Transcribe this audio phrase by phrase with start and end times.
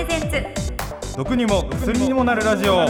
[0.00, 1.14] レゼンツ。
[1.14, 2.86] 毒にも薬にもなるラジオ。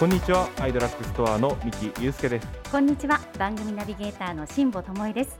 [0.00, 2.48] こんにちはアイドラッグストアの三木祐介です。
[2.72, 5.38] こんにちは番組ナビゲーターの辛坊智恵です。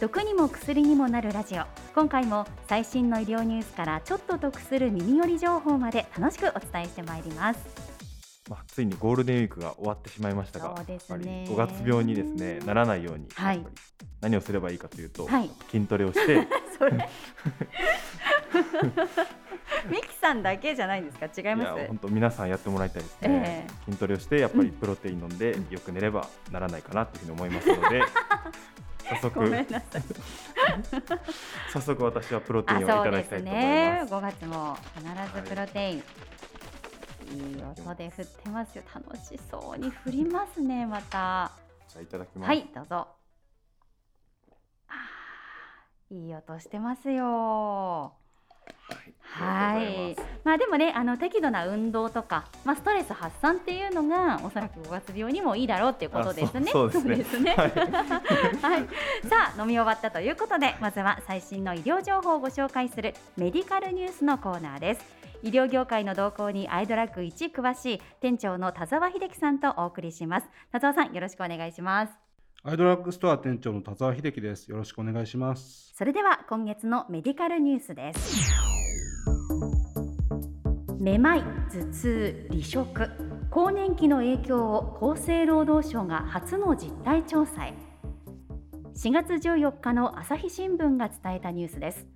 [0.00, 1.64] 毒にも薬にもなるラジオ。
[1.92, 7.91] 今回も最新の医療ニュースからちょっと得する耳寄り情報まで楽しくお伝えしてまいります
[8.52, 13.64] まあ、ついにゴールデンウィークが終わってしまいましたが、そうですね、5月病にですねならないように、はい、
[14.20, 16.46] 何をすればいいかというと、はい、筋トレをして。
[16.78, 17.08] それ。
[19.88, 21.26] ミキさんだけじゃないんですか？
[21.26, 21.86] 違います？
[21.86, 28.02] 本当皆さんやってもらいたいですね、えー、筋トレをしてやっぱりプロテイン飲んで、よく寝ればならないかなというふうに思いますので。
[29.08, 29.40] 早速。
[31.72, 33.64] 早速私はプロテインをいただきたいと思います。
[33.64, 36.31] ね、5月も必ずプロテイン、はい
[37.32, 38.84] いい音で振ってますよ。
[38.94, 41.50] 楽しそうに振りますね また。
[41.88, 42.48] じゃあいただきます。
[42.48, 43.08] はいどうぞ。
[46.10, 48.12] いい音してますよ。
[49.22, 56.70] はい、まあでもねあの適度な運動とか、まあ、ストレス発散っていうのがおそらく5月病にもいいだろうっていうことですね。
[56.70, 57.54] そうですね。
[57.56, 57.70] はい、
[58.60, 58.88] はい、
[59.26, 65.21] さあ飲み終わったということでまずは最新の医療情報をご紹介するメディカルニュースのコーナーです。
[65.42, 70.48] 医療業界の動向にアイドラッグ一詳しい店長の田沢秀樹さんとお送りします。
[70.70, 72.12] 田沢さんよろしくお願いします。
[72.64, 74.70] アイドラッグストア店長の田沢秀樹です。
[74.70, 75.92] よろしくお願いします。
[75.94, 78.52] それでは今月のメディカルニュースです。
[81.00, 83.10] めまい頭痛離職
[83.50, 87.74] 更年期の影響を厚生労働省が初の実態調査へ。
[88.94, 92.06] 4月14日の朝日新聞が伝えたニュースです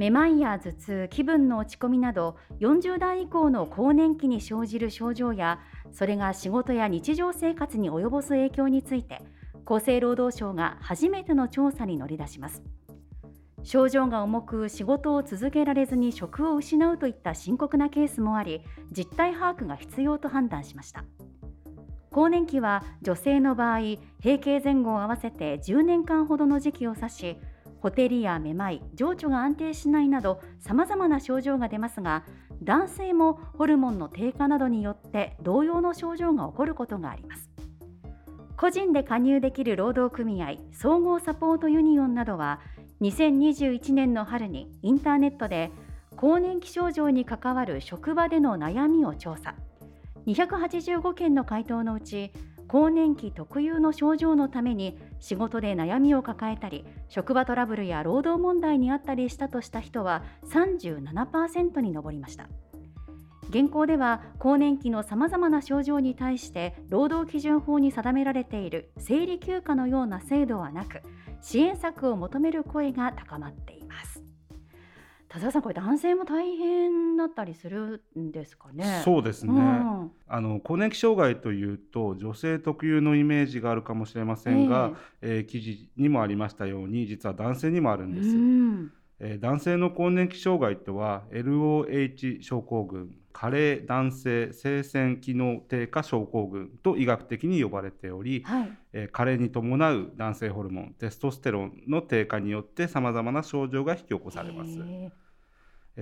[0.00, 5.60] めまいや頭痛、気分の落ち込みなど40代以降の更年期に生じる症状や
[5.92, 9.20] それが仕事や日常生活に及ぼす影響について
[9.66, 12.62] 厚生労働省が初めての調査に乗り出します。
[13.62, 21.04] 症状が重く仕事を続けられずに職を失うといった深刻なケースもあり実態把握が必要と判断しました。
[22.10, 23.80] 更年期は女性の場合
[24.24, 27.36] 閉経前後を合わせて10年間ほどの時期を指し
[27.80, 32.24] ほてりやめまい情緒が安定しないなどさまざまな症状が出ますが
[32.62, 37.50] 男性もホルモンの低下などによって同様の症状が起こることがあります。
[38.56, 42.60] 個人で加入できる労働組合総合サポートユニオンなどは
[43.00, 45.70] 2021年の春にインターネットで
[46.16, 49.54] 更年期症状に関わる職場での悩みを調査。
[50.26, 52.32] 285件の回答のうち
[52.70, 62.48] 更年期特有の症状のために仕事で悩みを抱えたり職場トラブルや労働問題にあったりしたとした人は37%に上りました。
[63.48, 71.02] 現行では更年期のさまざまな症状に対して労働基準法に定められている生理休暇のような制度はなく
[71.42, 74.19] 支援策を求める声が高まっています。
[75.32, 79.00] 田沢さんこれ男性も大変だったりするんですかね？
[79.04, 79.52] そうですね。
[79.52, 84.90] うん、あの更年期障害というと女性特有のイメージがあるかもしれませんが、
[85.22, 88.28] えー、えー、記事にもありましたように実は男性にもあるんです。
[88.28, 105.10] うんえー、男性の更年期障害とは LOH 症候群加齢男性性腺機能低下症候群と医学的に呼ばれており、はいえー、加齢に伴う男性ホルモンテストステロンの低下によってさまざまな症状が引き起こされます、えー、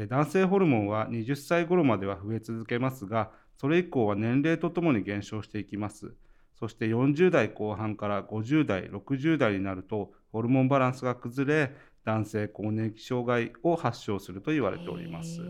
[0.06, 6.14] 男性ホルモンは20歳頃までは増え続けますがそれ以降は年齢とともに減少していきます。
[6.54, 11.72] そして40代後半から50代60代になるとホルモンバランスが崩れ
[12.04, 15.40] 男性更年期障害を発症すると言われております。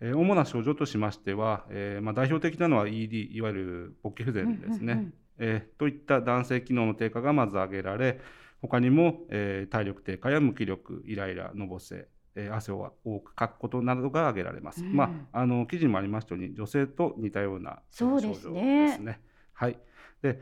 [0.00, 8.18] え主な症状としましては、えーまあ、代表的なのは ED いわゆる勃起不全ですね、うんうんうん、えー、といった男性機能の低下がまず挙げられ
[8.62, 14.84] 他にも、えー、体力低下や無気力イライラのぼせえー、汗を多くかくことなどが挙げられます。
[14.84, 18.94] うん、まああの記事にもありましたように女性と似たような症状ですね。
[18.96, 19.20] すね
[19.52, 19.78] はい。
[20.22, 20.40] で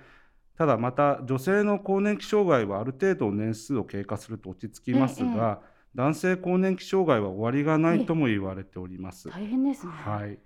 [0.57, 9.29] ただまた女性の更年期障害はある程度年数を経過すると落ち着きますが、ええ男性更年期障害は終わりがないとも言われております。
[9.31, 9.93] 大変ですね。
[9.93, 10.39] はい。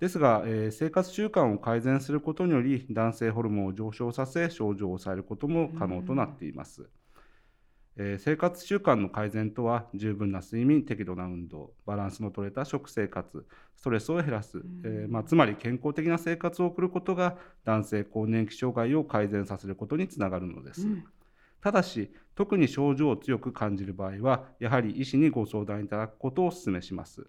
[0.00, 6.88] ですが、えー、生活習慣を改善することにより男性ホルモンを上昇させ症状を抑えることも可能となっています。
[8.00, 13.44] えー、生活習慣の改善とは十分な睡眠適度な運動バランスの取れた食生活
[13.76, 20.86] ストレスを減らす、えー、まあ、つまり健康的な生活を送ることが男性更年期障害を改善させることにつながるのです。
[20.86, 21.04] うん
[21.60, 27.26] ただし、特に症状を強く感じる場合は、やはり医師にご相談いただくことをお勧めします。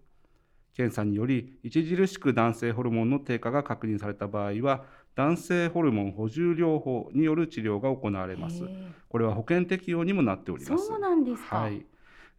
[0.75, 4.85] 検査により、著しく男性ホルモンの低下が確認された場合は、
[5.19, 8.63] 男性ホルモン補充療法による治療が行われます。
[9.09, 10.87] これは保険適用にもなっております。
[10.87, 11.57] そうなんですか。
[11.57, 11.85] はい。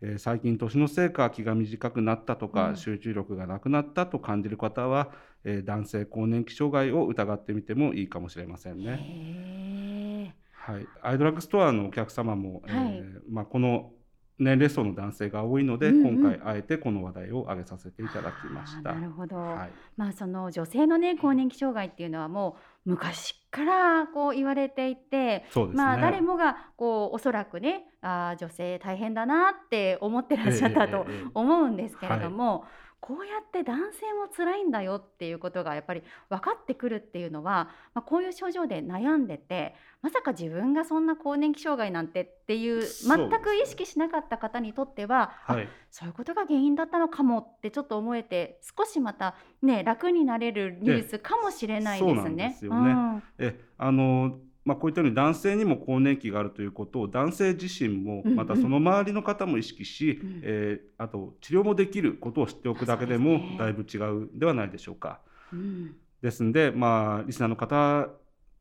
[0.01, 5.11] えー、最近年のせいか気が短くなったとか、うん、集中力がなくなったと感じる方は、
[5.45, 10.35] えー、男性更年期障害を疑ってみてもいいかもしれませんね。
[10.53, 13.93] はい、アイドラッグストアのお客様も、はい、えー、まあ、この
[14.41, 18.95] 年齢層の男性が多いので、うんうん、今回あえてこの話題を挙げさせていただきました。
[18.95, 19.37] なるほど。
[19.37, 22.57] はい、まあその女性のね更年期障害っていうのはも
[22.87, 32.65] う昔からこう言われていて、ね、まあ誰もがこうおそらくねあ女性大変だなって思ってらっしゃったと思うんですけれども。
[32.67, 52.57] えええこうやって男性も辛いんだよっていうことがやっぱり分かってくるっていうのは、まあ、こういう症状で悩んでてまさか自分がそんな更年期障害なんてっていう全く意識しなかった方にとっては、はい、そういうことが原因だったのかもってちょっと思えて少しまたね楽になれるニュースかもしれないですね。
[52.59, 60.29] すよね、うん、えあのまあ、こういったように男性にも更年期があるということを男性自身もまたその周りの方も意識し、うん。
[60.29, 65.21] うん、えー、あと治療もできることを知っておくだけでもだいぶ違うではないでしょうか。
[65.53, 68.09] うん、ですんで、まあ、リスナーの方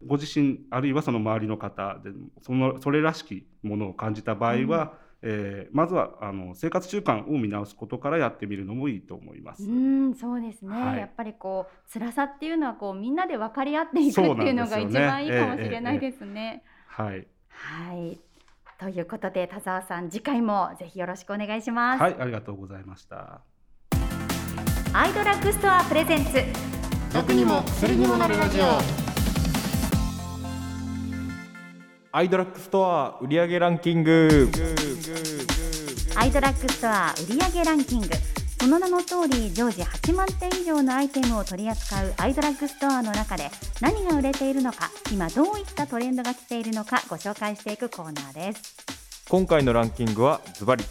[0.06, 2.12] ご自身あるいはその周りの方で
[2.42, 9.64] そのそれらしきものを感じた場合は、えー、まずはあの生活習慣を見直すことからやってみるのもいいと思います。
[9.64, 16.64] うんそうですね、はい、やっぱりこう辛さっていうのはこうみんなで分かり合っていくっていうのが一番いいかも しれないですね。
[16.88, 18.20] はい、はい
[18.80, 22.02] ということで田沢さん次回もぜひよろしくお願いします。
[22.02, 23.42] はいありがとうございました。
[24.94, 26.34] アイドラッグストアプレゼンツ
[27.14, 29.09] 毒にも薬にもなるラジオ。
[32.12, 34.50] アイドラッグストア売上ランキング。
[36.16, 38.08] アイドラッグストア売上ランキング。
[38.60, 48.76] その名の通り常時8万点以上のアイテムを取り扱うアイドラッグストアの中で何が売れているのか今どういったトレンドが来ているのかご紹介していくコーナーです。
[49.30, 50.84] 今回のランキングはズバリ。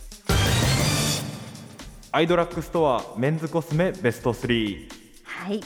[2.12, 4.88] アイドラッグストアメンズコスメベスト3
[5.24, 5.60] はい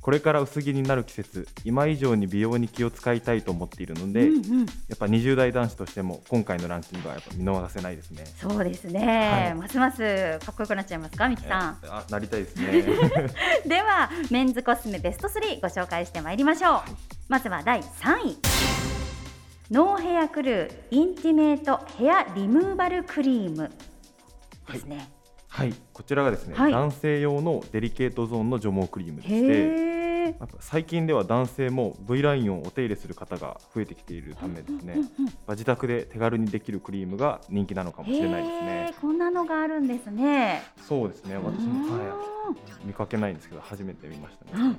[0.00, 8.24] これから薄着になる季節今以上に美容に気を使いたいと思っているので、うんうん、やっぱ20代男子としても今回のランキングはやっぱ見逃せないですね。
[8.40, 12.82] そうですね、はい、ますますかっこよくなっちゃいますかみきさん、えー、あなりたいですね。
[13.66, 16.92] ではメンズコスメベスト3ご紹介してまいりましょう、はい、
[17.28, 18.38] まずは第3位。
[19.70, 23.70] ノーヘアクルーインティメートヘアリムーバルクリーム
[24.72, 25.19] ですね、はい
[25.52, 30.00] はい、こちらがですね、はい、男性用のデリケートゾーンの除毛クリームでして
[30.60, 34.96] 最近では男性も V ラインをお手入れする方が増えてきているためですね、
[35.48, 38.94] 自宅で手軽にできるクリームが人気なのかもしれないですね。
[39.00, 40.62] こんなのがあるんですね。
[40.86, 42.54] そうですね私も、は
[42.84, 44.76] い、見かけないんですけど初めて見ましたね、うんうん、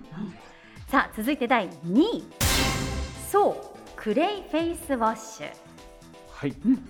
[0.87, 2.23] さあ続いて第2位。
[3.29, 3.55] そう
[3.97, 5.51] Clay Face Wash。
[6.31, 6.89] はい、うん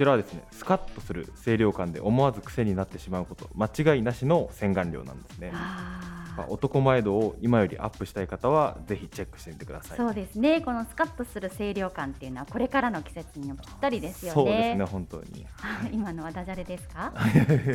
[0.00, 5.50] ちらはですねスカッとする清涼感で思わず癖になってしまうこと間違いなしの洗顔料なんですね。
[5.52, 9.98] まあ、男前度を今よりアップしたい方はぜひチェックしてみてください。
[9.98, 10.62] そうですね。
[10.62, 14.34] このスカッとする清涼感っていうのはこれからの季節にもぴったりですよね。
[14.34, 15.46] そうですね本当に。
[15.92, 17.12] 今のはダジャレですか？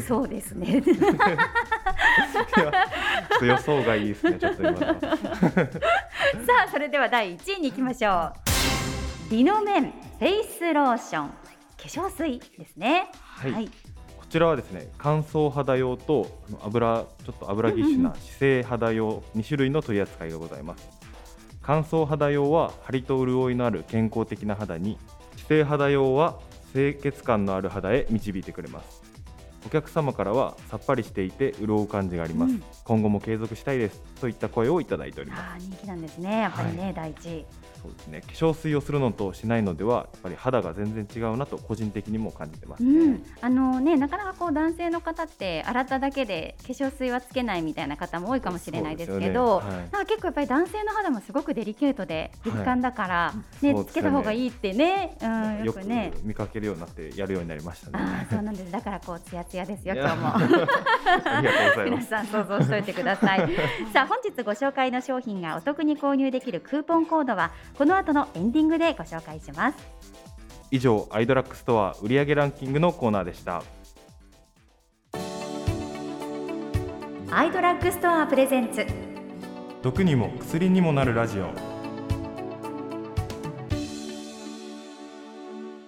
[0.08, 0.82] そうですね。
[3.44, 4.80] 予想がいいですねちょっと今の。
[4.82, 4.88] さ
[6.66, 8.32] あそれでは第1位に行きましょ
[9.30, 9.30] う。
[9.30, 11.30] リノメン Face Lotion。
[11.30, 11.45] 化
[11.86, 13.10] 粧水ですね。
[13.14, 20.88] はい、はい、こちらはですね乾燥肌用と油ちょっと油ぎっしゅな脂性肌用2種類の取り扱いがございます。
[21.62, 25.00] 乾燥肌用は張りと潤いのある健康的な肌に
[25.38, 26.40] 姿勢肌用は
[26.74, 29.02] 清潔感のある肌へ導いてくれます。
[29.66, 34.00] お客様からはさっぱりしていて潤う感じがあります、うん、今後も継続したいです。
[34.22, 35.66] といった声をいただいております。
[35.66, 36.42] 人気なんですね。
[36.42, 37.46] やっぱりね、はい、第一
[37.86, 38.22] そうですね。
[38.22, 43.00] 化粧水をするのとしないのではやっぱり肌が全然違うなと個人的にも感じてます、ね。
[43.00, 49.68] うん、あのねなかなかこう男性の方って洗っただけで化粧水はつけないみたいな方も多いかもしれないですけど、ね。
[49.68, 53.86] はい、なんか結構やっぱり男性の肌もすごくデリケートで敏感だから、はい、ね。
[53.86, 55.28] つけた方がいいってね、う
[55.62, 56.12] ん、よくね。
[56.24, 58.00] 見かけるようになってやるようになりましたね。
[58.00, 58.72] あそうなんです。
[58.72, 60.34] だからこうツヤツヤですよ今日も。
[61.86, 63.50] 皆さん想像しておいてください。
[63.94, 69.78] さあ本日ご紹介の商品がお得に購入できるクーポンコードはこの後のエンディングでご紹介します。
[70.72, 73.64] 以上アイドラッグストア売上ランキングのコーナーでした。
[77.32, 78.86] アイドラッグストアプレゼンツ。
[79.82, 81.50] 毒にも薬にもなるラジオ。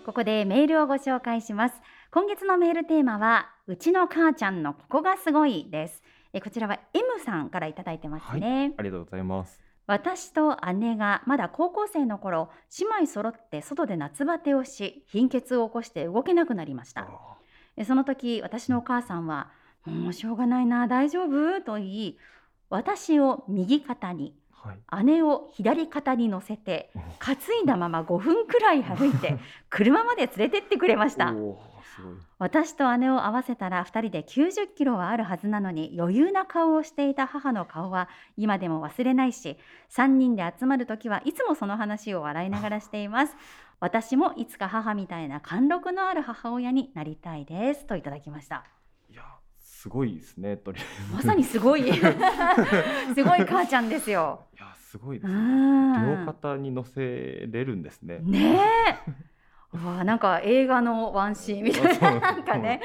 [0.05, 1.75] ここでメールをご紹介します。
[2.11, 6.03] 今月のメールテーマはうちの母ちゃんのここがすごいです。
[6.33, 17.07] えこちらは M さんからいただいてますね、はい、ありがとうございます私と姉がまだ高校生の頃姉妹揃って外で夏バテをし貧血を起こして動けなくなりました
[17.77, 19.49] でその時私のお母さんは
[19.85, 22.17] 「もうしょうがないな大丈夫?」と言い
[22.69, 24.33] 私を右肩にはい、
[25.03, 29.37] 姉を左肩に乗せて担いだまま5分くらい歩いて
[29.69, 31.33] 車まで連れてってくれました。
[32.37, 39.57] 私と姉を合わせたら2人で90キロはあるはずなのに余裕な顔をしていた母の顔は今でも忘れないし
[39.89, 43.35] 3人で集まる時はいつもその話を笑いながらしています。
[43.79, 47.85] 私もいつか母みたいな貫禄のある母親になりたいです。
[47.85, 48.63] といただきました
[49.87, 51.13] すごいですねとりあえず。
[51.15, 51.83] まさにすごい。
[53.15, 54.41] すごい母ちゃんですよ。
[54.53, 56.19] いやすごいですね。
[56.19, 58.19] 両肩に乗せれるんですね。
[58.19, 58.59] ね
[59.73, 59.77] え。
[59.77, 62.81] わなんか映画のワンシーンみたいな なんかね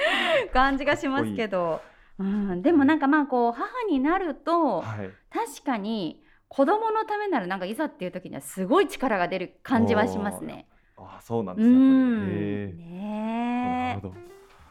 [0.53, 1.81] 感じがしますけど、
[2.21, 2.23] う。
[2.23, 10.69] ん、でもなんかまあこう母になると、はい、確かに子供のためならなんかいざっていう時にはすごい力が出る感じはしますね。
[10.97, 12.73] あそうなんですね。
[12.75, 14.01] ね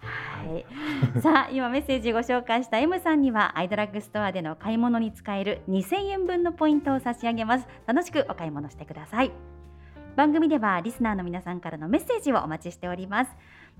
[0.01, 0.65] はい、
[1.21, 7.67] さあ今メッセージご紹介した M さんにはアイドラッグストアでの買い物に使える2000円分のポイントを差し上げます。
[7.85, 9.31] 楽しくお買い物してください。
[10.15, 13.31] 番組ではリスナーの皆さんからのメッセージをお待ちしております。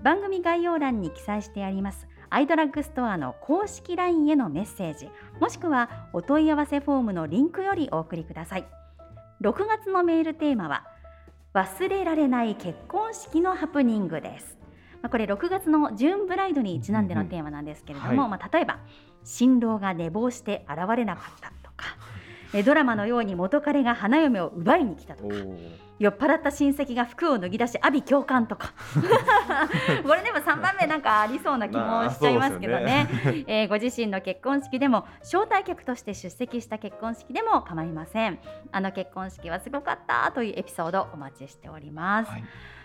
[0.02, 5.10] 番組概要欄に記載してありますアイドラッグストアの公式 LINE へのメッセージ。
[5.38, 8.64] もしくはお問い合わせフォームのリンクよりお送りください。
[9.42, 10.86] 6月のメールテーマは
[11.52, 14.61] 忘れられない結婚式のハプニングです。
[15.02, 18.78] まあ、これ6月のジューンブライドにちなんでのテーマなんですけれども、うんはい、まあ、例えば
[19.24, 21.96] 新郎が寝坊して現れなかったとか
[22.64, 25.34] ドラマのように元彼が花嫁を奪いに来たとか
[25.98, 28.72] 酔っ払った親戚が服を脱ぎ出し阿鼻共感とか。
[30.04, 32.82] これでも3番目なんかありそうな気もしちゃいますけどね。
[32.82, 38.40] ね、えー、ご自身の結婚式でも招待客として出席した結婚式でも構いません。
[38.72, 42.44] あの結婚式はすごかったというエピソードお待ちしております、はい、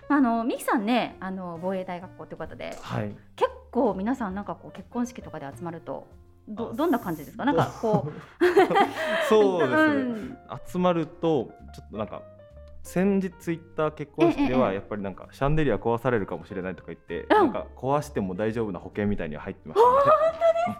[0.09, 6.07] あのミキさんねあの防衛大学校ということで、はい、結構皆さんなんかこう結婚式とかで集まると
[6.47, 7.43] どどんな感じですか？
[7.43, 8.11] なんかこう。
[9.27, 12.21] そうですね、うん、集まるとちょっとなんか
[12.83, 19.81] 先日行った結婚式ではやっぱりなんかシャンデリア壊されるかもしれないとか言って、なんか壊しても大丈夫な保険みたいに入ってまし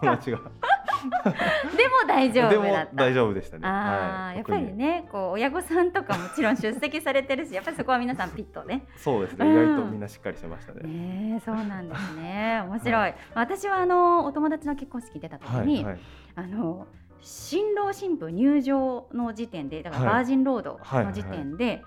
[0.00, 0.28] ね。
[1.06, 3.66] も大丈夫だ大丈夫でしたね。
[3.66, 8.86] ああ、やっぱりね、こう親御さんとかもちろん出席されてるし、やっぱりそこは皆さんピッとね。
[8.96, 9.50] そうですね。
[9.50, 10.82] 意外とみんなしっかりしてましたね。
[10.82, 12.62] ね、そうなんですね。
[12.66, 13.14] 面白い。
[13.34, 15.86] 私はあのお友達の結婚式出た時に、
[16.34, 16.86] あの。
[17.20, 21.82] 新郎新婦入場の時点でだからバージンロードの時点で、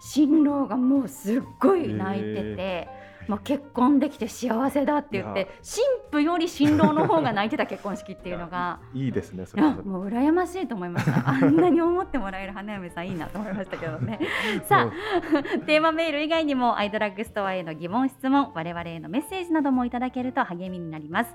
[0.00, 3.01] 新郎がもうすっごい泣いてて。
[3.28, 8.80] まあ、結婚できて幸せだって言って新婦より新郎の方が泣いてた結婚式っていうのが。
[8.94, 9.62] いいですねそれ。
[9.62, 11.22] もう羨ましいと思いました。
[11.28, 14.20] あんなに思ってもらえる花嫁さんいいなと思いましたけどね。
[14.68, 21.34] さあテーマメール以外にもアイドラッグストアへの疑問質問我々へのメッセージなどもいただけると励みになります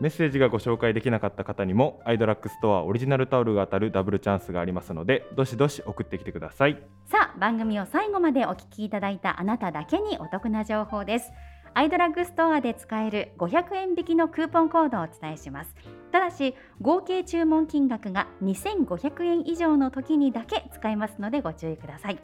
[0.00, 6.82] メッセージがご紹介できなかった方にもアイドラックストアオリジナルタオルが当たるダブルチャンスがありますのでどしどし送ってきてください。
[7.04, 11.30] さあ番組を最後までお聞きいただいたあなただけにお得な情報です。
[11.74, 15.74] アイドラッグストアで使える500円引きのクーポンコードをお伝えします。
[16.10, 22.18] ただし合計注文金額が2500円以上の時にだけ使えますのでご注意ください。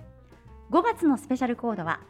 [0.71, 2.01] 5月のスペシャルコードは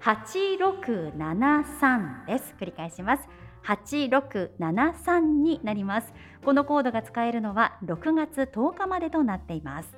[0.00, 2.56] 8673です。
[2.60, 3.26] 繰り返します。
[3.64, 6.12] 8673になります。
[6.44, 9.96] このコードが使えるのは6月10日までとなっています。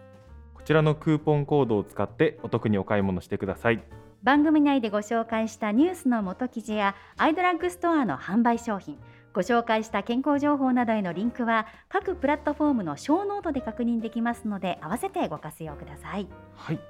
[0.55, 3.83] こちらのクーポンコードを使ってお得にお買い物してください。
[4.23, 8.99] 番組内でご紹介したニュースの元記事やアイドラッグストアの販売商品
[9.37, 16.27] ご紹介した健康情報などへのリンクは各プラットフォームの show note で確認できますので合わせてご活用ください。
[16.55, 16.81] はい。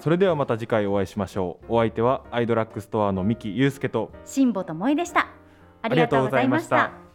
[0.00, 1.74] それではまた次回お会いしましょう。
[1.74, 5.37] お相手はアイドラッグストアの三木祐介と辛坊智恵でした
[5.88, 7.07] ありがとうございました。